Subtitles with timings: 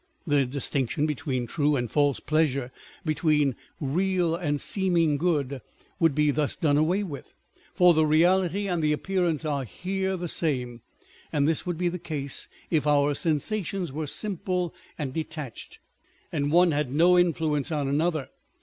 [0.25, 2.71] The distinction between true and false pleasure,
[3.05, 5.61] between real and seeming good,
[5.99, 7.35] would be thus done away with;
[7.75, 10.81] for the reality and the appearance are here the same.
[11.31, 15.77] And this would be the case if our sensations were simple and detached,
[16.31, 18.29] and one had no influence on another.